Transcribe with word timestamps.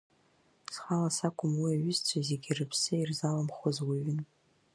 Схала 0.73 1.09
сакәым 1.17 1.53
уи 1.61 1.71
аҩызцәа 1.75 2.19
зегьы 2.27 2.51
рыԥсы 2.57 2.93
ирзалымхуаз 2.97 3.77
уаҩын. 3.85 4.19